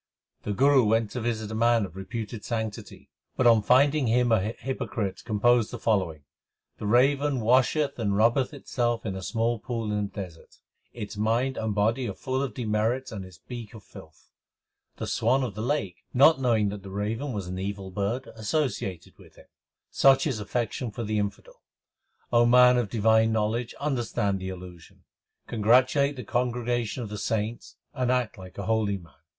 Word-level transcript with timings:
The 0.41 0.51
Guru 0.53 0.83
went 0.85 1.11
to 1.11 1.21
visit 1.21 1.51
a 1.51 1.53
man 1.53 1.85
of 1.85 1.95
reputed 1.95 2.43
sanctity, 2.43 3.11
but 3.37 3.45
on 3.45 3.61
finding 3.61 4.07
him 4.07 4.31
a 4.31 4.41
hypocrite 4.53 5.21
composed 5.25 5.69
the 5.69 5.77
following: 5.77 6.23
The 6.79 6.87
raven 6.87 7.39
washeth 7.39 7.99
and 7.99 8.17
rubbeth 8.17 8.51
itself 8.51 9.05
in 9.05 9.15
a 9.15 9.21
small 9.21 9.59
pool 9.59 9.91
in 9.91 10.05
the 10.07 10.11
desert; 10.11 10.57
Its 10.91 11.17
mind 11.17 11.55
and 11.55 11.75
body 11.75 12.09
are 12.09 12.15
full 12.15 12.41
of 12.41 12.55
demerits 12.55 13.11
and 13.11 13.23
its 13.23 13.37
beak 13.37 13.75
of 13.75 13.83
filth. 13.83 14.31
The 14.95 15.05
swan 15.05 15.43
of 15.43 15.53
the 15.53 15.61
lake, 15.61 15.97
not 16.15 16.41
knowing 16.41 16.69
that 16.69 16.81
the 16.81 16.89
raven 16.89 17.31
was 17.31 17.45
an 17.45 17.59
evil 17.59 17.91
bird, 17.91 18.25
associated 18.33 19.15
with 19.19 19.35
him. 19.35 19.45
Such 19.91 20.25
is 20.25 20.39
affection 20.39 20.89
for 20.89 21.03
the 21.03 21.19
infidel; 21.19 21.61
O 22.33 22.47
man 22.47 22.77
of 22.79 22.89
divine 22.89 23.33
know 23.33 23.47
ledge, 23.49 23.75
understand 23.75 24.39
the 24.39 24.49
allusion. 24.49 25.03
Congratulate 25.45 26.15
the 26.15 26.23
congregation 26.23 27.03
of 27.03 27.09
the 27.09 27.19
saints, 27.19 27.75
and 27.93 28.11
act 28.11 28.35
like 28.39 28.57
a 28.57 28.65
holy 28.65 28.97
man. 28.97 29.13